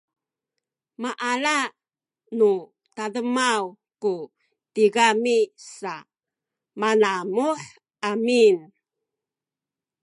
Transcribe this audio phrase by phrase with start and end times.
[1.01, 1.57] maala
[2.37, 2.51] nu
[2.95, 3.61] tademaw
[4.03, 4.13] ku
[4.75, 5.37] tigami
[5.75, 5.95] sa
[6.79, 7.59] manamuh
[8.11, 8.57] amin